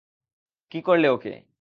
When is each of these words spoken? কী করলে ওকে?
কী 0.71 0.79
করলে 0.81 1.07
ওকে? 1.09 1.33